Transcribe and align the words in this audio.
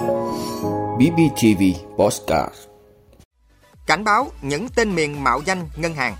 BBTV 0.00 1.62
Postcard 1.98 2.54
Cảnh 3.86 4.04
báo 4.04 4.30
những 4.42 4.68
tên 4.68 4.94
miền 4.94 5.24
mạo 5.24 5.40
danh 5.44 5.68
ngân 5.76 5.94
hàng 5.94 6.16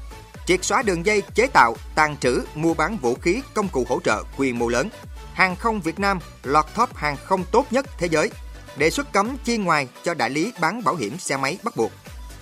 triệt 0.47 0.65
xóa 0.65 0.83
đường 0.83 1.07
dây 1.07 1.23
chế 1.35 1.47
tạo, 1.47 1.75
tàn 1.95 2.17
trữ, 2.17 2.43
mua 2.55 2.75
bán 2.75 2.97
vũ 2.97 3.15
khí, 3.15 3.43
công 3.55 3.69
cụ 3.69 3.87
hỗ 3.89 4.01
trợ 4.01 4.23
quy 4.37 4.53
mô 4.53 4.69
lớn. 4.69 4.89
Hàng 5.33 5.57
không 5.57 5.81
Việt 5.81 5.99
Nam 5.99 6.19
lọt 6.43 6.65
top 6.77 6.97
hàng 6.97 7.17
không 7.25 7.45
tốt 7.53 7.67
nhất 7.71 7.87
thế 7.99 8.07
giới. 8.07 8.31
Đề 8.77 8.91
xuất 8.91 9.13
cấm 9.13 9.37
chi 9.45 9.57
ngoài 9.57 9.89
cho 10.05 10.15
đại 10.15 10.31
lý 10.31 10.53
bán 10.61 10.85
bảo 10.85 10.95
hiểm 10.95 11.19
xe 11.19 11.37
máy 11.37 11.59
bắt 11.63 11.77
buộc. 11.77 11.91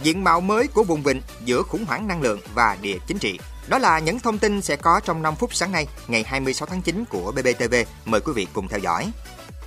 Diện 0.02 0.24
mạo 0.24 0.40
mới 0.40 0.66
của 0.66 0.84
vùng 0.84 1.02
vịnh 1.02 1.22
giữa 1.44 1.62
khủng 1.62 1.84
hoảng 1.84 2.08
năng 2.08 2.22
lượng 2.22 2.40
và 2.54 2.76
địa 2.82 2.98
chính 3.06 3.18
trị. 3.18 3.38
Đó 3.68 3.78
là 3.78 3.98
những 3.98 4.20
thông 4.20 4.38
tin 4.38 4.62
sẽ 4.62 4.76
có 4.76 5.00
trong 5.04 5.22
5 5.22 5.34
phút 5.36 5.54
sáng 5.54 5.72
nay, 5.72 5.86
ngày 6.08 6.24
26 6.26 6.66
tháng 6.66 6.82
9 6.82 7.04
của 7.04 7.32
BBTV. 7.32 7.74
Mời 8.04 8.20
quý 8.20 8.32
vị 8.32 8.46
cùng 8.52 8.68
theo 8.68 8.78
dõi. 8.78 9.12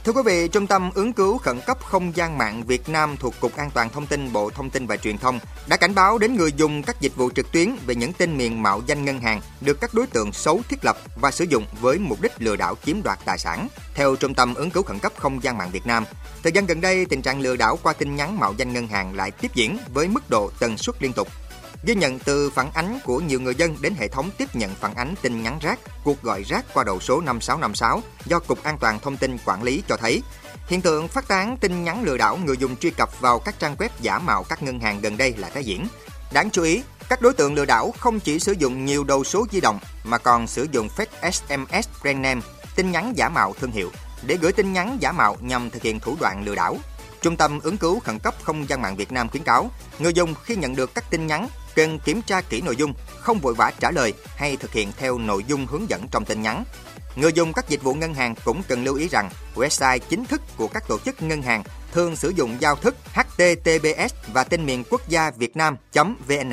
Thưa 0.03 0.11
quý 0.11 0.21
vị, 0.25 0.47
Trung 0.47 0.67
tâm 0.67 0.91
ứng 0.93 1.13
cứu 1.13 1.37
khẩn 1.37 1.59
cấp 1.67 1.77
không 1.83 2.15
gian 2.15 2.37
mạng 2.37 2.63
Việt 2.63 2.89
Nam 2.89 3.17
thuộc 3.17 3.33
Cục 3.39 3.55
An 3.57 3.71
toàn 3.73 3.89
Thông 3.89 4.05
tin 4.05 4.33
Bộ 4.33 4.49
Thông 4.49 4.69
tin 4.69 4.87
và 4.87 4.97
Truyền 4.97 5.17
thông 5.17 5.39
đã 5.67 5.77
cảnh 5.77 5.95
báo 5.95 6.17
đến 6.17 6.35
người 6.35 6.51
dùng 6.57 6.83
các 6.83 7.01
dịch 7.01 7.15
vụ 7.15 7.31
trực 7.31 7.51
tuyến 7.51 7.75
về 7.85 7.95
những 7.95 8.13
tên 8.13 8.37
miền 8.37 8.63
mạo 8.63 8.81
danh 8.87 9.05
ngân 9.05 9.19
hàng 9.19 9.41
được 9.61 9.81
các 9.81 9.93
đối 9.93 10.07
tượng 10.07 10.33
xấu 10.33 10.61
thiết 10.69 10.85
lập 10.85 10.97
và 11.21 11.31
sử 11.31 11.45
dụng 11.45 11.65
với 11.81 11.99
mục 11.99 12.21
đích 12.21 12.31
lừa 12.37 12.55
đảo 12.55 12.75
chiếm 12.85 13.03
đoạt 13.03 13.19
tài 13.25 13.37
sản. 13.37 13.67
Theo 13.93 14.15
Trung 14.15 14.33
tâm 14.33 14.53
ứng 14.53 14.71
cứu 14.71 14.83
khẩn 14.83 14.99
cấp 14.99 15.11
không 15.17 15.43
gian 15.43 15.57
mạng 15.57 15.69
Việt 15.71 15.85
Nam, 15.85 16.05
thời 16.43 16.51
gian 16.51 16.65
gần 16.65 16.81
đây 16.81 17.05
tình 17.05 17.21
trạng 17.21 17.41
lừa 17.41 17.55
đảo 17.55 17.79
qua 17.83 17.93
tin 17.93 18.15
nhắn 18.15 18.39
mạo 18.39 18.53
danh 18.57 18.73
ngân 18.73 18.87
hàng 18.87 19.15
lại 19.15 19.31
tiếp 19.31 19.51
diễn 19.53 19.77
với 19.93 20.07
mức 20.07 20.29
độ 20.29 20.51
tần 20.59 20.77
suất 20.77 21.03
liên 21.03 21.13
tục 21.13 21.27
Ghi 21.83 21.95
nhận 21.95 22.19
từ 22.19 22.49
phản 22.49 22.71
ánh 22.73 22.99
của 23.03 23.19
nhiều 23.19 23.39
người 23.39 23.55
dân 23.55 23.77
đến 23.81 23.93
hệ 23.99 24.07
thống 24.07 24.29
tiếp 24.37 24.55
nhận 24.55 24.75
phản 24.75 24.95
ánh 24.95 25.15
tin 25.21 25.43
nhắn 25.43 25.59
rác, 25.61 25.79
cuộc 26.03 26.21
gọi 26.23 26.43
rác 26.43 26.65
qua 26.73 26.83
đầu 26.83 26.99
số 26.99 27.21
5656 27.21 28.01
do 28.25 28.39
Cục 28.39 28.63
An 28.63 28.77
toàn 28.77 28.99
Thông 28.99 29.17
tin 29.17 29.37
quản 29.45 29.63
lý 29.63 29.83
cho 29.87 29.97
thấy, 29.97 30.21
hiện 30.67 30.81
tượng 30.81 31.07
phát 31.07 31.27
tán 31.27 31.57
tin 31.57 31.83
nhắn 31.83 32.03
lừa 32.03 32.17
đảo 32.17 32.37
người 32.37 32.57
dùng 32.57 32.75
truy 32.75 32.89
cập 32.89 33.21
vào 33.21 33.39
các 33.39 33.59
trang 33.59 33.75
web 33.75 33.89
giả 34.01 34.19
mạo 34.19 34.43
các 34.49 34.63
ngân 34.63 34.79
hàng 34.79 35.01
gần 35.01 35.17
đây 35.17 35.33
là 35.37 35.49
tái 35.49 35.63
diễn. 35.63 35.87
Đáng 36.33 36.49
chú 36.49 36.63
ý, 36.63 36.83
các 37.09 37.21
đối 37.21 37.33
tượng 37.33 37.53
lừa 37.53 37.65
đảo 37.65 37.93
không 37.99 38.19
chỉ 38.19 38.39
sử 38.39 38.51
dụng 38.51 38.85
nhiều 38.85 39.03
đầu 39.03 39.23
số 39.23 39.45
di 39.51 39.61
động 39.61 39.79
mà 40.03 40.17
còn 40.17 40.47
sử 40.47 40.67
dụng 40.71 40.89
fake 40.97 41.31
SMS 41.31 41.87
brand 42.01 42.19
name, 42.19 42.41
tin 42.75 42.91
nhắn 42.91 43.13
giả 43.15 43.29
mạo 43.29 43.53
thương 43.59 43.71
hiệu 43.71 43.91
để 44.27 44.37
gửi 44.41 44.51
tin 44.51 44.73
nhắn 44.73 44.97
giả 44.99 45.11
mạo 45.11 45.37
nhằm 45.41 45.69
thực 45.69 45.81
hiện 45.81 45.99
thủ 45.99 46.17
đoạn 46.19 46.43
lừa 46.45 46.55
đảo. 46.55 46.77
Trung 47.21 47.37
tâm 47.37 47.59
ứng 47.59 47.77
cứu 47.77 47.99
khẩn 47.99 48.19
cấp 48.19 48.35
không 48.43 48.69
gian 48.69 48.81
mạng 48.81 48.95
Việt 48.95 49.11
Nam 49.11 49.29
khuyến 49.29 49.43
cáo 49.43 49.71
người 49.99 50.13
dùng 50.13 50.33
khi 50.43 50.55
nhận 50.55 50.75
được 50.75 50.95
các 50.95 51.03
tin 51.09 51.27
nhắn 51.27 51.47
cần 51.75 51.99
kiểm 51.99 52.21
tra 52.21 52.41
kỹ 52.41 52.61
nội 52.61 52.75
dung, 52.75 52.93
không 53.19 53.39
vội 53.39 53.53
vã 53.53 53.71
trả 53.79 53.91
lời 53.91 54.13
hay 54.35 54.57
thực 54.57 54.71
hiện 54.71 54.91
theo 54.97 55.17
nội 55.17 55.43
dung 55.47 55.65
hướng 55.65 55.89
dẫn 55.89 56.07
trong 56.11 56.25
tin 56.25 56.41
nhắn. 56.41 56.63
Người 57.15 57.33
dùng 57.33 57.53
các 57.53 57.69
dịch 57.69 57.83
vụ 57.83 57.93
ngân 57.93 58.13
hàng 58.13 58.35
cũng 58.45 58.63
cần 58.67 58.83
lưu 58.83 58.95
ý 58.95 59.07
rằng 59.07 59.29
website 59.55 59.99
chính 60.09 60.25
thức 60.25 60.41
của 60.57 60.67
các 60.67 60.83
tổ 60.87 60.99
chức 60.99 61.21
ngân 61.21 61.41
hàng 61.41 61.63
thường 61.91 62.15
sử 62.15 62.29
dụng 62.29 62.57
giao 62.59 62.75
thức 62.75 62.95
HTTPS 63.13 64.13
và 64.33 64.43
tên 64.43 64.65
miền 64.65 64.83
quốc 64.89 65.01
gia 65.07 65.31
Việt 65.31 65.57
Nam.vn. 65.57 66.51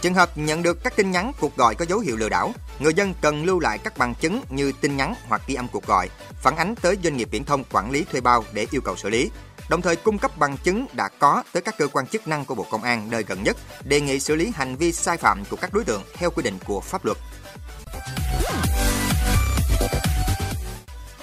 Trường 0.00 0.14
hợp 0.14 0.38
nhận 0.38 0.62
được 0.62 0.84
các 0.84 0.96
tin 0.96 1.10
nhắn 1.10 1.32
cuộc 1.40 1.56
gọi 1.56 1.74
có 1.74 1.84
dấu 1.88 1.98
hiệu 1.98 2.16
lừa 2.16 2.28
đảo, 2.28 2.52
người 2.78 2.94
dân 2.94 3.14
cần 3.22 3.44
lưu 3.44 3.60
lại 3.60 3.78
các 3.78 3.98
bằng 3.98 4.14
chứng 4.14 4.42
như 4.50 4.72
tin 4.80 4.96
nhắn 4.96 5.14
hoặc 5.28 5.42
ghi 5.46 5.54
âm 5.54 5.68
cuộc 5.68 5.86
gọi, 5.86 6.08
phản 6.42 6.56
ánh 6.56 6.74
tới 6.82 6.98
doanh 7.04 7.16
nghiệp 7.16 7.28
viễn 7.30 7.44
thông 7.44 7.64
quản 7.72 7.90
lý 7.90 8.04
thuê 8.04 8.20
bao 8.20 8.44
để 8.52 8.66
yêu 8.70 8.80
cầu 8.80 8.96
xử 8.96 9.10
lý 9.10 9.30
đồng 9.68 9.82
thời 9.82 9.96
cung 9.96 10.18
cấp 10.18 10.38
bằng 10.38 10.56
chứng 10.56 10.86
đã 10.92 11.08
có 11.18 11.42
tới 11.52 11.62
các 11.62 11.78
cơ 11.78 11.88
quan 11.88 12.06
chức 12.06 12.28
năng 12.28 12.44
của 12.44 12.54
Bộ 12.54 12.66
Công 12.70 12.82
an 12.82 13.10
nơi 13.10 13.22
gần 13.22 13.42
nhất, 13.42 13.56
đề 13.84 14.00
nghị 14.00 14.20
xử 14.20 14.36
lý 14.36 14.52
hành 14.54 14.76
vi 14.76 14.92
sai 14.92 15.16
phạm 15.16 15.44
của 15.50 15.56
các 15.56 15.72
đối 15.72 15.84
tượng 15.84 16.02
theo 16.14 16.30
quy 16.30 16.42
định 16.42 16.58
của 16.66 16.80
pháp 16.80 17.04
luật. 17.04 17.18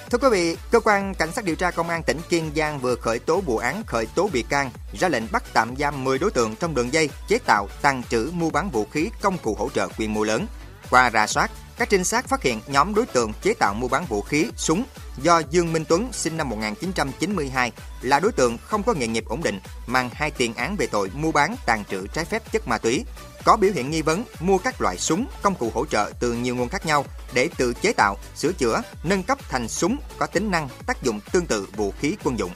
Thưa 0.09 0.17
quý 0.17 0.29
vị, 0.31 0.57
cơ 0.71 0.79
quan 0.79 1.13
cảnh 1.13 1.31
sát 1.31 1.45
điều 1.45 1.55
tra 1.55 1.71
công 1.71 1.89
an 1.89 2.03
tỉnh 2.03 2.17
Kiên 2.29 2.51
Giang 2.55 2.79
vừa 2.79 2.95
khởi 2.95 3.19
tố 3.19 3.41
vụ 3.41 3.57
án 3.57 3.83
khởi 3.87 4.05
tố 4.15 4.29
bị 4.33 4.43
can, 4.49 4.71
ra 4.99 5.09
lệnh 5.09 5.23
bắt 5.31 5.43
tạm 5.53 5.75
giam 5.75 6.03
10 6.03 6.19
đối 6.19 6.31
tượng 6.31 6.55
trong 6.55 6.75
đường 6.75 6.93
dây 6.93 7.09
chế 7.27 7.37
tạo, 7.45 7.67
tàng 7.81 8.03
trữ, 8.09 8.31
mua 8.33 8.49
bán 8.49 8.69
vũ 8.69 8.85
khí, 8.91 9.09
công 9.21 9.37
cụ 9.37 9.55
hỗ 9.59 9.69
trợ 9.69 9.87
quy 9.97 10.07
mô 10.07 10.23
lớn. 10.23 10.47
Qua 10.89 11.11
rà 11.11 11.27
soát, 11.27 11.51
các 11.77 11.89
trinh 11.89 12.03
sát 12.03 12.27
phát 12.27 12.41
hiện 12.41 12.59
nhóm 12.67 12.95
đối 12.95 13.05
tượng 13.05 13.33
chế 13.41 13.53
tạo 13.53 13.73
mua 13.73 13.87
bán 13.87 14.05
vũ 14.05 14.21
khí, 14.21 14.45
súng 14.55 14.83
do 15.21 15.41
Dương 15.49 15.73
Minh 15.73 15.83
Tuấn 15.89 16.09
sinh 16.11 16.37
năm 16.37 16.49
1992 16.49 17.71
là 18.01 18.19
đối 18.19 18.31
tượng 18.31 18.57
không 18.57 18.83
có 18.83 18.93
nghề 18.93 19.07
nghiệp 19.07 19.25
ổn 19.25 19.43
định, 19.43 19.59
mang 19.87 20.09
hai 20.13 20.31
tiền 20.31 20.53
án 20.53 20.75
về 20.75 20.87
tội 20.87 21.11
mua 21.13 21.31
bán 21.31 21.55
tàn 21.65 21.83
trữ 21.85 22.07
trái 22.07 22.25
phép 22.25 22.51
chất 22.51 22.67
ma 22.67 22.77
túy, 22.77 23.05
có 23.45 23.57
biểu 23.57 23.71
hiện 23.71 23.91
nghi 23.91 24.01
vấn 24.01 24.23
mua 24.39 24.57
các 24.57 24.81
loại 24.81 24.97
súng, 24.97 25.27
công 25.41 25.55
cụ 25.55 25.71
hỗ 25.73 25.85
trợ 25.85 26.11
từ 26.19 26.33
nhiều 26.33 26.55
nguồn 26.55 26.69
khác 26.69 26.85
nhau 26.85 27.05
để 27.33 27.49
tự 27.57 27.73
chế 27.73 27.93
tạo, 27.93 28.17
sửa 28.35 28.51
chữa, 28.51 28.81
nâng 29.03 29.23
cấp 29.23 29.37
thành 29.49 29.67
súng 29.67 29.97
có 30.17 30.27
tính 30.27 30.51
năng, 30.51 30.69
tác 30.85 31.03
dụng 31.03 31.19
tương 31.31 31.45
tự 31.45 31.67
vũ 31.75 31.93
khí 31.99 32.15
quân 32.23 32.39
dụng. 32.39 32.51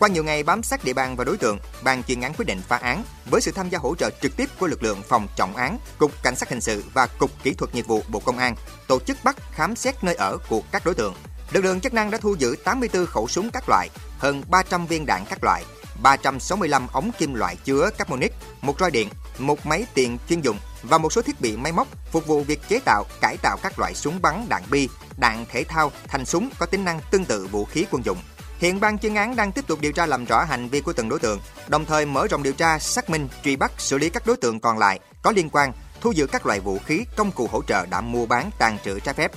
Qua 0.00 0.08
nhiều 0.08 0.24
ngày 0.24 0.42
bám 0.42 0.62
sát 0.62 0.84
địa 0.84 0.92
bàn 0.92 1.16
và 1.16 1.24
đối 1.24 1.36
tượng, 1.36 1.58
ban 1.82 2.02
chuyên 2.02 2.20
án 2.20 2.32
quyết 2.34 2.46
định 2.46 2.60
phá 2.68 2.76
án 2.76 3.04
với 3.30 3.40
sự 3.40 3.52
tham 3.52 3.68
gia 3.68 3.78
hỗ 3.78 3.94
trợ 3.94 4.10
trực 4.22 4.36
tiếp 4.36 4.48
của 4.58 4.66
lực 4.66 4.82
lượng 4.82 5.02
phòng 5.08 5.28
trọng 5.36 5.56
án, 5.56 5.78
cục 5.98 6.22
cảnh 6.22 6.36
sát 6.36 6.48
hình 6.48 6.60
sự 6.60 6.84
và 6.94 7.06
cục 7.06 7.30
kỹ 7.42 7.54
thuật 7.54 7.74
nghiệp 7.74 7.86
vụ 7.86 8.02
Bộ 8.08 8.20
Công 8.20 8.38
an 8.38 8.54
tổ 8.88 9.00
chức 9.00 9.16
bắt 9.24 9.36
khám 9.52 9.76
xét 9.76 10.04
nơi 10.04 10.14
ở 10.14 10.38
của 10.48 10.62
các 10.72 10.84
đối 10.84 10.94
tượng. 10.94 11.14
Lực 11.52 11.64
lượng 11.64 11.80
chức 11.80 11.94
năng 11.94 12.10
đã 12.10 12.18
thu 12.18 12.34
giữ 12.34 12.56
84 12.64 13.06
khẩu 13.06 13.28
súng 13.28 13.50
các 13.50 13.68
loại, 13.68 13.88
hơn 14.18 14.42
300 14.50 14.86
viên 14.86 15.06
đạn 15.06 15.24
các 15.28 15.44
loại, 15.44 15.64
365 16.02 16.86
ống 16.92 17.10
kim 17.18 17.34
loại 17.34 17.56
chứa 17.64 17.90
carbonic, 17.98 18.32
một 18.60 18.80
roi 18.80 18.90
điện, 18.90 19.08
một 19.38 19.66
máy 19.66 19.86
tiền 19.94 20.18
chuyên 20.28 20.40
dụng 20.40 20.58
và 20.82 20.98
một 20.98 21.12
số 21.12 21.22
thiết 21.22 21.40
bị 21.40 21.56
máy 21.56 21.72
móc 21.72 21.88
phục 22.12 22.26
vụ 22.26 22.42
việc 22.42 22.60
chế 22.68 22.78
tạo, 22.84 23.04
cải 23.20 23.36
tạo 23.36 23.56
các 23.62 23.78
loại 23.78 23.94
súng 23.94 24.22
bắn 24.22 24.46
đạn 24.48 24.62
bi, 24.70 24.88
đạn 25.16 25.44
thể 25.48 25.64
thao 25.64 25.92
thành 26.08 26.24
súng 26.24 26.50
có 26.58 26.66
tính 26.66 26.84
năng 26.84 27.00
tương 27.10 27.24
tự 27.24 27.46
vũ 27.46 27.64
khí 27.64 27.86
quân 27.90 28.04
dụng. 28.04 28.18
Hiện 28.60 28.80
ban 28.80 28.98
chuyên 28.98 29.14
án 29.14 29.36
đang 29.36 29.52
tiếp 29.52 29.66
tục 29.66 29.80
điều 29.80 29.92
tra 29.92 30.06
làm 30.06 30.24
rõ 30.24 30.44
hành 30.44 30.68
vi 30.68 30.80
của 30.80 30.92
từng 30.92 31.08
đối 31.08 31.18
tượng, 31.18 31.40
đồng 31.68 31.84
thời 31.84 32.06
mở 32.06 32.26
rộng 32.26 32.42
điều 32.42 32.52
tra, 32.52 32.78
xác 32.78 33.10
minh, 33.10 33.28
truy 33.44 33.56
bắt, 33.56 33.72
xử 33.78 33.98
lý 33.98 34.10
các 34.10 34.26
đối 34.26 34.36
tượng 34.36 34.60
còn 34.60 34.78
lại 34.78 35.00
có 35.22 35.30
liên 35.30 35.50
quan, 35.50 35.72
thu 36.00 36.12
giữ 36.12 36.26
các 36.26 36.46
loại 36.46 36.60
vũ 36.60 36.78
khí, 36.86 37.04
công 37.16 37.32
cụ 37.32 37.48
hỗ 37.52 37.62
trợ 37.62 37.86
đã 37.86 38.00
mua 38.00 38.26
bán 38.26 38.50
tàn 38.58 38.78
trữ 38.84 39.00
trái 39.00 39.14
phép. 39.14 39.32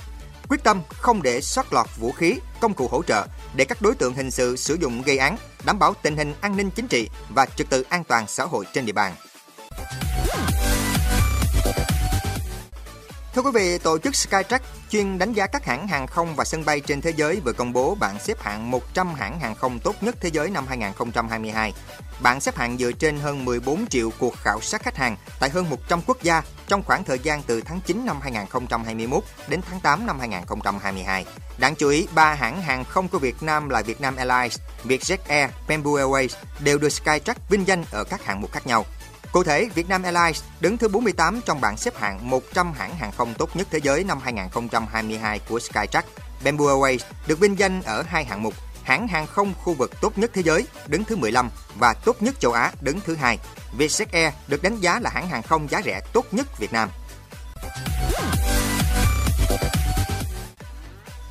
Quyết 0.48 0.64
tâm 0.64 0.82
không 0.88 1.22
để 1.22 1.40
sót 1.40 1.72
lọt 1.72 1.86
vũ 1.96 2.12
khí, 2.12 2.38
công 2.60 2.74
cụ 2.74 2.88
hỗ 2.88 3.02
trợ 3.02 3.26
để 3.56 3.64
các 3.64 3.82
đối 3.82 3.94
tượng 3.94 4.14
hình 4.14 4.30
sự 4.30 4.56
sử 4.56 4.74
dụng 4.74 5.02
gây 5.02 5.18
án, 5.18 5.36
đảm 5.64 5.78
bảo 5.78 5.94
tình 6.02 6.16
hình 6.16 6.34
an 6.40 6.56
ninh 6.56 6.70
chính 6.70 6.88
trị 6.88 7.08
và 7.28 7.46
trật 7.46 7.70
tự 7.70 7.82
an 7.82 8.04
toàn 8.04 8.24
xã 8.28 8.44
hội 8.44 8.64
trên 8.72 8.86
địa 8.86 8.92
bàn. 8.92 9.12
Thưa 13.34 13.42
quý 13.42 13.50
vị, 13.54 13.78
tổ 13.78 13.98
chức 13.98 14.14
Skytrack 14.14 14.64
chuyên 14.90 15.18
đánh 15.18 15.32
giá 15.32 15.46
các 15.46 15.64
hãng 15.64 15.88
hàng 15.88 16.06
không 16.06 16.36
và 16.36 16.44
sân 16.44 16.64
bay 16.64 16.80
trên 16.80 17.00
thế 17.00 17.12
giới 17.16 17.40
vừa 17.44 17.52
công 17.52 17.72
bố 17.72 17.94
bảng 17.94 18.18
xếp 18.18 18.42
hạng 18.42 18.70
100 18.70 19.14
hãng 19.14 19.40
hàng 19.40 19.54
không 19.54 19.78
tốt 19.78 19.96
nhất 20.00 20.16
thế 20.20 20.30
giới 20.32 20.50
năm 20.50 20.66
2022. 20.68 21.72
Bảng 22.22 22.40
xếp 22.40 22.56
hạng 22.56 22.78
dựa 22.78 22.92
trên 22.92 23.18
hơn 23.18 23.44
14 23.44 23.86
triệu 23.86 24.10
cuộc 24.18 24.34
khảo 24.36 24.60
sát 24.60 24.82
khách 24.82 24.96
hàng 24.96 25.16
tại 25.40 25.50
hơn 25.50 25.70
100 25.70 26.00
quốc 26.06 26.22
gia 26.22 26.42
trong 26.68 26.82
khoảng 26.82 27.04
thời 27.04 27.18
gian 27.18 27.42
từ 27.42 27.60
tháng 27.60 27.80
9 27.86 28.06
năm 28.06 28.20
2021 28.20 29.24
đến 29.48 29.60
tháng 29.70 29.80
8 29.80 30.06
năm 30.06 30.18
2022. 30.18 31.24
Đáng 31.58 31.74
chú 31.74 31.88
ý, 31.88 32.06
ba 32.14 32.34
hãng 32.34 32.62
hàng 32.62 32.84
không 32.84 33.08
của 33.08 33.18
Việt 33.18 33.42
Nam 33.42 33.68
là 33.68 33.82
Vietnam 33.82 34.16
Airlines, 34.16 34.58
Vietjet 34.84 35.18
Air, 35.28 35.50
Bamboo 35.68 35.90
Airways 35.90 36.28
đều 36.60 36.78
được 36.78 36.92
Skytrack 36.92 37.48
vinh 37.48 37.66
danh 37.66 37.84
ở 37.90 38.04
các 38.04 38.24
hạng 38.24 38.40
mục 38.40 38.52
khác 38.52 38.66
nhau. 38.66 38.84
Cụ 39.34 39.42
thể, 39.42 39.68
Vietnam 39.74 40.02
Airlines 40.02 40.42
đứng 40.60 40.78
thứ 40.78 40.88
48 40.88 41.40
trong 41.44 41.60
bảng 41.60 41.76
xếp 41.76 41.96
hạng 41.96 42.30
100 42.30 42.72
hãng 42.72 42.94
hàng 42.96 43.12
không 43.12 43.34
tốt 43.38 43.56
nhất 43.56 43.68
thế 43.70 43.80
giới 43.82 44.04
năm 44.04 44.18
2022 44.22 45.38
của 45.48 45.60
Skytrack. 45.60 46.08
Bamboo 46.44 46.64
Airways 46.64 46.98
được 47.26 47.38
vinh 47.38 47.58
danh 47.58 47.82
ở 47.82 48.02
hai 48.02 48.24
hạng 48.24 48.42
mục 48.42 48.54
hãng 48.82 49.08
hàng 49.08 49.26
không 49.26 49.54
khu 49.62 49.74
vực 49.74 49.90
tốt 50.00 50.18
nhất 50.18 50.30
thế 50.34 50.42
giới 50.42 50.66
đứng 50.86 51.04
thứ 51.04 51.16
15 51.16 51.50
và 51.78 51.94
tốt 51.94 52.22
nhất 52.22 52.40
châu 52.40 52.52
Á 52.52 52.72
đứng 52.80 53.00
thứ 53.00 53.14
hai. 53.14 53.38
Vietjet 53.78 54.06
Air 54.12 54.34
được 54.48 54.62
đánh 54.62 54.80
giá 54.80 55.00
là 55.00 55.10
hãng 55.10 55.28
hàng 55.28 55.42
không 55.42 55.68
giá 55.70 55.82
rẻ 55.84 56.00
tốt 56.12 56.26
nhất 56.32 56.58
Việt 56.58 56.72
Nam. 56.72 56.88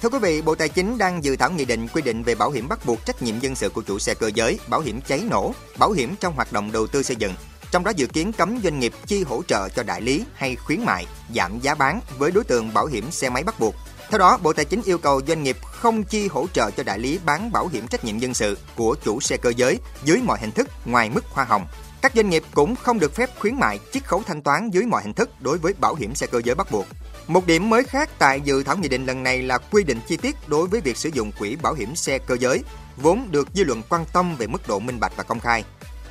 Thưa 0.01 0.09
quý 0.09 0.19
vị, 0.21 0.41
Bộ 0.41 0.55
Tài 0.55 0.69
chính 0.69 0.97
đang 0.97 1.23
dự 1.23 1.35
thảo 1.35 1.51
nghị 1.51 1.65
định 1.65 1.87
quy 1.87 2.01
định 2.01 2.23
về 2.23 2.35
bảo 2.35 2.51
hiểm 2.51 2.67
bắt 2.67 2.85
buộc 2.85 3.05
trách 3.05 3.21
nhiệm 3.21 3.39
dân 3.39 3.55
sự 3.55 3.69
của 3.69 3.81
chủ 3.81 3.99
xe 3.99 4.13
cơ 4.13 4.31
giới, 4.35 4.59
bảo 4.67 4.81
hiểm 4.81 5.01
cháy 5.01 5.23
nổ, 5.29 5.53
bảo 5.77 5.91
hiểm 5.91 6.15
trong 6.19 6.33
hoạt 6.33 6.53
động 6.53 6.71
đầu 6.71 6.87
tư 6.87 7.03
xây 7.03 7.15
dựng, 7.15 7.33
trong 7.73 7.83
đó 7.83 7.91
dự 7.95 8.07
kiến 8.07 8.31
cấm 8.33 8.59
doanh 8.63 8.79
nghiệp 8.79 8.93
chi 9.05 9.23
hỗ 9.23 9.43
trợ 9.47 9.69
cho 9.69 9.83
đại 9.83 10.01
lý 10.01 10.23
hay 10.33 10.55
khuyến 10.55 10.85
mại, 10.85 11.05
giảm 11.35 11.59
giá 11.59 11.75
bán 11.75 12.01
với 12.17 12.31
đối 12.31 12.43
tượng 12.43 12.73
bảo 12.73 12.85
hiểm 12.85 13.11
xe 13.11 13.29
máy 13.29 13.43
bắt 13.43 13.59
buộc. 13.59 13.75
Theo 14.09 14.19
đó, 14.19 14.37
Bộ 14.43 14.53
Tài 14.53 14.65
chính 14.65 14.81
yêu 14.85 14.97
cầu 14.97 15.21
doanh 15.27 15.43
nghiệp 15.43 15.57
không 15.63 16.03
chi 16.03 16.27
hỗ 16.27 16.47
trợ 16.53 16.71
cho 16.71 16.83
đại 16.83 16.99
lý 16.99 17.19
bán 17.25 17.51
bảo 17.51 17.67
hiểm 17.67 17.87
trách 17.87 18.05
nhiệm 18.05 18.19
dân 18.19 18.33
sự 18.33 18.57
của 18.75 18.95
chủ 19.03 19.19
xe 19.19 19.37
cơ 19.37 19.53
giới 19.57 19.79
dưới 20.03 20.21
mọi 20.23 20.39
hình 20.39 20.51
thức 20.51 20.67
ngoài 20.85 21.09
mức 21.09 21.25
hoa 21.25 21.45
hồng. 21.45 21.67
Các 22.01 22.11
doanh 22.15 22.29
nghiệp 22.29 22.43
cũng 22.53 22.75
không 22.75 22.99
được 22.99 23.15
phép 23.15 23.29
khuyến 23.39 23.55
mại 23.55 23.79
chiết 23.91 24.03
khấu 24.03 24.23
thanh 24.27 24.41
toán 24.41 24.69
dưới 24.69 24.85
mọi 24.85 25.03
hình 25.03 25.13
thức 25.13 25.29
đối 25.41 25.57
với 25.57 25.73
bảo 25.79 25.95
hiểm 25.95 26.15
xe 26.15 26.27
cơ 26.27 26.41
giới 26.43 26.55
bắt 26.55 26.71
buộc. 26.71 26.85
Một 27.27 27.47
điểm 27.47 27.69
mới 27.69 27.83
khác 27.83 28.09
tại 28.17 28.41
dự 28.41 28.63
thảo 28.63 28.77
nghị 28.77 28.87
định 28.87 29.05
lần 29.05 29.23
này 29.23 29.41
là 29.41 29.57
quy 29.57 29.83
định 29.83 29.99
chi 30.07 30.17
tiết 30.17 30.35
đối 30.47 30.67
với 30.67 30.81
việc 30.81 30.97
sử 30.97 31.09
dụng 31.13 31.31
quỹ 31.39 31.55
bảo 31.55 31.73
hiểm 31.73 31.95
xe 31.95 32.17
cơ 32.17 32.37
giới, 32.39 32.63
vốn 32.97 33.27
được 33.31 33.47
dư 33.53 33.63
luận 33.63 33.81
quan 33.89 34.05
tâm 34.13 34.35
về 34.35 34.47
mức 34.47 34.67
độ 34.67 34.79
minh 34.79 34.99
bạch 34.99 35.13
và 35.17 35.23
công 35.23 35.39
khai 35.39 35.63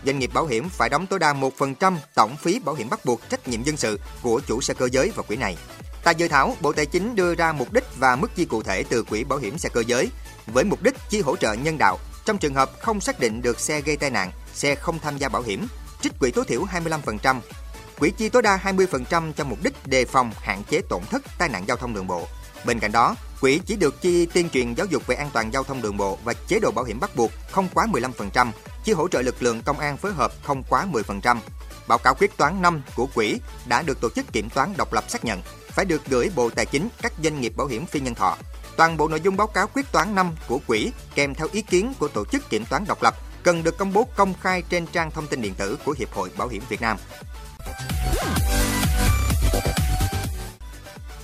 doanh 0.07 0.19
nghiệp 0.19 0.31
bảo 0.35 0.47
hiểm 0.47 0.69
phải 0.69 0.89
đóng 0.89 1.07
tối 1.07 1.19
đa 1.19 1.33
1% 1.33 1.97
tổng 2.15 2.37
phí 2.37 2.59
bảo 2.59 2.75
hiểm 2.75 2.91
bắt 2.91 3.05
buộc 3.05 3.21
trách 3.29 3.49
nhiệm 3.49 3.63
dân 3.63 3.77
sự 3.77 4.01
của 4.23 4.41
chủ 4.47 4.61
xe 4.61 4.75
cơ 4.75 4.89
giới 4.93 5.13
vào 5.17 5.25
quỹ 5.29 5.37
này. 5.37 5.57
Tại 6.05 6.15
dự 6.15 6.29
thảo, 6.29 6.57
Bộ 6.61 6.73
Tài 6.73 6.87
chính 6.87 7.15
đưa 7.15 7.35
ra 7.35 7.53
mục 7.53 7.73
đích 7.73 7.85
và 7.99 8.17
mức 8.17 8.31
chi 8.35 8.45
cụ 8.45 8.63
thể 8.63 8.83
từ 8.83 9.03
quỹ 9.03 9.25
bảo 9.25 9.39
hiểm 9.39 9.59
xe 9.59 9.69
cơ 9.73 9.83
giới 9.87 10.11
với 10.47 10.65
mục 10.65 10.83
đích 10.83 10.95
chi 11.11 11.21
hỗ 11.21 11.37
trợ 11.37 11.53
nhân 11.53 11.79
đạo, 11.79 11.99
Trong 12.25 12.39
trường 12.39 12.55
hợp 12.55 12.71
không 12.81 13.01
xác 13.01 13.21
định 13.21 13.43
được 13.43 13.61
xe 13.61 13.81
gây 13.81 13.97
tai 13.97 14.11
nạn, 14.11 14.31
xe 14.55 14.75
không 14.75 14.99
tham 14.99 15.19
gia 15.19 15.29
bảo 15.29 15.43
hiểm, 15.43 15.67
trích 16.03 16.13
quỹ 16.19 16.31
tối 16.31 16.45
thiểu 16.49 16.65
25%, 16.65 17.41
quỹ 17.99 18.11
chi 18.11 18.29
tối 18.29 18.43
đa 18.43 18.57
20% 18.57 19.33
cho 19.33 19.45
mục 19.45 19.59
đích 19.63 19.87
đề 19.87 20.05
phòng 20.05 20.31
hạn 20.41 20.63
chế 20.71 20.81
tổn 20.89 21.03
thất 21.11 21.23
tai 21.39 21.49
nạn 21.49 21.65
giao 21.69 21.77
thông 21.77 21.95
đường 21.95 22.07
bộ. 22.07 22.27
Bên 22.65 22.79
cạnh 22.79 22.93
đó, 22.93 23.15
quỹ 23.41 23.61
chỉ 23.67 23.77
được 23.77 24.03
chi 24.03 24.27
tuyên 24.27 24.51
truyền 24.51 24.75
giáo 24.75 24.87
dục 24.87 25.07
về 25.07 25.17
an 25.17 25.31
toàn 25.33 25.53
giao 25.53 25.65
thông 25.65 25.83
đường 25.83 25.97
bộ 25.97 26.19
và 26.25 26.35
chế 26.49 26.59
độ 26.61 26.71
bảo 26.71 26.85
hiểm 26.85 27.01
bắt 27.01 27.17
buộc 27.17 27.31
không 27.51 27.69
quá 27.75 27.87
15%, 27.93 28.51
chi 28.85 28.93
hỗ 28.93 29.09
trợ 29.09 29.23
lực 29.23 29.43
lượng 29.43 29.63
công 29.63 29.79
an 29.79 29.97
phối 29.97 30.13
hợp 30.13 30.33
không 30.43 30.63
quá 30.69 30.87
10%. 30.93 31.37
Báo 31.87 31.99
cáo 31.99 32.15
quyết 32.15 32.37
toán 32.37 32.63
năm 32.63 32.83
của 32.97 33.07
quỹ 33.15 33.41
đã 33.67 33.83
được 33.83 34.01
tổ 34.01 34.09
chức 34.11 34.33
kiểm 34.33 34.51
toán 34.51 34.75
độc 34.77 34.93
lập 34.93 35.05
xác 35.09 35.25
nhận, 35.25 35.43
phải 35.69 35.85
được 35.85 36.03
gửi 36.07 36.31
Bộ 36.37 36.51
Tài 36.51 36.67
chính 36.67 36.89
các 37.03 37.13
doanh 37.23 37.41
nghiệp 37.41 37.53
bảo 37.57 37.67
hiểm 37.67 37.87
phi 37.87 38.01
nhân 38.01 38.15
thọ. 38.15 38.37
Toàn 38.77 38.97
bộ 38.97 39.09
nội 39.09 39.21
dung 39.21 39.37
báo 39.37 39.47
cáo 39.47 39.67
quyết 39.67 39.93
toán 39.93 40.15
năm 40.15 40.31
của 40.49 40.59
quỹ 40.67 40.93
kèm 41.15 41.35
theo 41.35 41.49
ý 41.53 41.63
kiến 41.63 41.93
của 41.99 42.09
tổ 42.09 42.25
chức 42.25 42.51
kiểm 42.51 42.65
toán 42.65 42.85
độc 42.89 43.03
lập 43.03 43.15
cần 43.43 43.63
được 43.63 43.79
công 43.79 43.93
bố 43.93 44.09
công 44.17 44.35
khai 44.41 44.63
trên 44.69 44.87
trang 44.87 45.11
thông 45.11 45.27
tin 45.27 45.43
điện 45.43 45.55
tử 45.55 45.79
của 45.85 45.95
Hiệp 45.99 46.13
hội 46.13 46.31
Bảo 46.37 46.49
hiểm 46.49 46.63
Việt 46.69 46.81
Nam. 46.81 46.97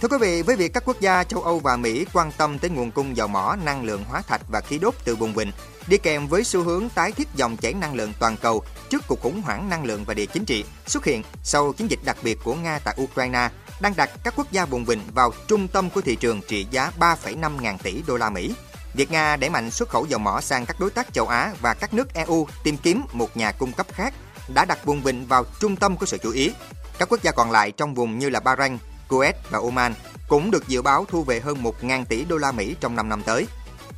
Thưa 0.01 0.09
quý 0.09 0.17
vị, 0.21 0.43
với 0.43 0.57
việc 0.57 0.73
các 0.73 0.83
quốc 0.87 1.01
gia 1.01 1.25
châu 1.25 1.43
Âu 1.43 1.59
và 1.59 1.77
Mỹ 1.77 2.07
quan 2.13 2.33
tâm 2.33 2.59
tới 2.59 2.71
nguồn 2.71 2.91
cung 2.91 3.17
dầu 3.17 3.29
mỏ, 3.29 3.57
năng 3.65 3.85
lượng 3.85 4.05
hóa 4.05 4.23
thạch 4.23 4.41
và 4.49 4.61
khí 4.61 4.79
đốt 4.79 4.95
từ 5.05 5.17
vùng 5.17 5.35
vịnh, 5.35 5.53
đi 5.87 5.99
kèm 5.99 6.27
với 6.27 6.45
xu 6.45 6.63
hướng 6.63 6.89
tái 6.89 7.13
thiết 7.13 7.29
dòng 7.35 7.57
chảy 7.57 7.75
năng 7.75 7.95
lượng 7.95 8.13
toàn 8.21 8.37
cầu 8.37 8.63
trước 8.91 9.05
cuộc 9.09 9.21
khủng 9.21 9.43
hoảng 9.43 9.69
năng 9.69 9.85
lượng 9.85 10.05
và 10.05 10.15
địa 10.15 10.27
chính 10.27 10.45
trị 10.45 10.65
xuất 10.87 11.05
hiện 11.05 11.23
sau 11.43 11.73
chiến 11.73 11.91
dịch 11.91 11.99
đặc 12.05 12.17
biệt 12.23 12.39
của 12.45 12.55
Nga 12.55 12.79
tại 12.85 12.97
Ukraine, 13.03 13.49
đang 13.81 13.97
đặt 13.97 14.11
các 14.25 14.35
quốc 14.37 14.53
gia 14.53 14.65
vùng 14.65 14.85
vịnh 14.85 15.01
vào 15.15 15.33
trung 15.47 15.69
tâm 15.69 15.91
của 15.91 16.01
thị 16.01 16.17
trường 16.17 16.41
trị 16.49 16.67
giá 16.71 16.93
3,5 17.01 17.61
ngàn 17.61 17.79
tỷ 17.79 18.03
đô 18.07 18.17
la 18.17 18.31
Mỹ. 18.31 18.55
Việc 18.95 19.11
Nga 19.11 19.37
đẩy 19.37 19.51
mạnh 19.51 19.71
xuất 19.71 19.89
khẩu 19.89 20.07
dầu 20.07 20.19
mỏ 20.19 20.41
sang 20.41 20.67
các 20.67 20.81
đối 20.81 20.91
tác 20.91 21.15
châu 21.15 21.27
Á 21.27 21.53
và 21.61 21.75
các 21.75 21.95
nước 21.95 22.15
EU 22.15 22.49
tìm 22.65 22.77
kiếm 22.77 23.03
một 23.13 23.37
nhà 23.37 23.53
cung 23.53 23.73
cấp 23.73 23.87
khác 23.93 24.15
đã 24.55 24.65
đặt 24.65 24.85
vùng 24.85 25.03
vịnh 25.03 25.27
vào 25.27 25.45
trung 25.61 25.77
tâm 25.77 25.97
của 25.97 26.07
sự 26.07 26.19
chú 26.23 26.31
ý. 26.31 26.53
Các 26.99 27.09
quốc 27.09 27.23
gia 27.23 27.33
còn 27.33 27.51
lại 27.51 27.73
trong 27.73 27.95
vùng 27.95 28.19
như 28.19 28.31
là 28.31 28.41
Bahrain, 28.41 28.79
Kuwait 29.09 29.33
và 29.51 29.59
Oman 29.59 29.95
cũng 30.29 30.51
được 30.51 30.69
dự 30.69 30.83
báo 30.83 31.05
thu 31.09 31.25
về 31.25 31.41
hơn 31.41 31.63
1.000 31.63 32.05
tỷ 32.05 32.25
đô 32.25 32.37
la 32.37 32.53
Mỹ 32.53 32.77
trong 32.81 32.97
5 32.97 33.09
năm 33.09 33.23
tới. 33.23 33.47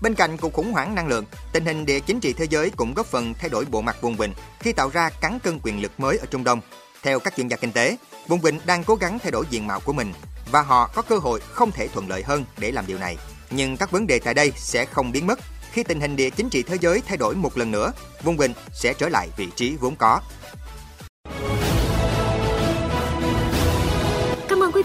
Bên 0.00 0.14
cạnh 0.14 0.36
cuộc 0.36 0.52
khủng 0.52 0.72
hoảng 0.72 0.94
năng 0.94 1.08
lượng, 1.08 1.24
tình 1.52 1.64
hình 1.64 1.86
địa 1.86 2.00
chính 2.00 2.20
trị 2.20 2.32
thế 2.32 2.46
giới 2.50 2.70
cũng 2.70 2.94
góp 2.94 3.06
phần 3.06 3.34
thay 3.34 3.48
đổi 3.48 3.64
bộ 3.64 3.80
mặt 3.80 3.96
vùng 4.00 4.16
vịnh 4.16 4.34
khi 4.60 4.72
tạo 4.72 4.90
ra 4.90 5.10
cán 5.20 5.40
cân 5.40 5.60
quyền 5.62 5.82
lực 5.82 6.00
mới 6.00 6.18
ở 6.18 6.26
Trung 6.30 6.44
Đông. 6.44 6.60
Theo 7.02 7.18
các 7.18 7.36
chuyên 7.36 7.48
gia 7.48 7.56
kinh 7.56 7.72
tế, 7.72 7.96
vùng 8.28 8.40
vịnh 8.40 8.60
đang 8.66 8.84
cố 8.84 8.94
gắng 8.94 9.18
thay 9.18 9.30
đổi 9.30 9.44
diện 9.50 9.66
mạo 9.66 9.80
của 9.80 9.92
mình 9.92 10.12
và 10.50 10.62
họ 10.62 10.90
có 10.94 11.02
cơ 11.02 11.18
hội 11.18 11.40
không 11.52 11.72
thể 11.72 11.88
thuận 11.88 12.08
lợi 12.08 12.22
hơn 12.22 12.44
để 12.58 12.72
làm 12.72 12.86
điều 12.86 12.98
này. 12.98 13.16
Nhưng 13.50 13.76
các 13.76 13.90
vấn 13.90 14.06
đề 14.06 14.18
tại 14.18 14.34
đây 14.34 14.52
sẽ 14.56 14.84
không 14.84 15.12
biến 15.12 15.26
mất 15.26 15.38
khi 15.72 15.82
tình 15.82 16.00
hình 16.00 16.16
địa 16.16 16.30
chính 16.30 16.48
trị 16.48 16.62
thế 16.62 16.76
giới 16.80 17.02
thay 17.06 17.16
đổi 17.16 17.34
một 17.34 17.58
lần 17.58 17.70
nữa, 17.70 17.92
vùng 18.22 18.36
vịnh 18.36 18.52
sẽ 18.72 18.92
trở 18.92 19.08
lại 19.08 19.28
vị 19.36 19.48
trí 19.56 19.76
vốn 19.76 19.96
có. 19.96 20.20